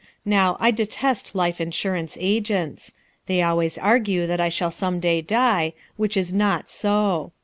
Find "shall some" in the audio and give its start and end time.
4.49-4.99